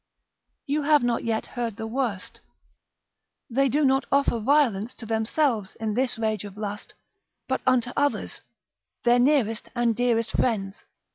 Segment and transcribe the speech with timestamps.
[0.65, 2.39] You have not yet heard the worst,
[3.51, 6.95] they do not offer violence to themselves in this rage of lust,
[7.47, 8.41] but unto others,
[9.03, 10.85] their nearest and dearest friends.